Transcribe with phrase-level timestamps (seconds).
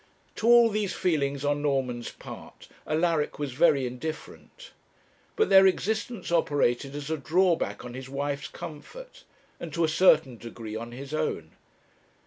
[0.37, 4.71] To all these feelings on Norman's part Alaric was very indifferent;
[5.35, 9.25] but their existence operated as a drawback on his wife's comfort,
[9.59, 11.51] and, to a certain degree, on his own.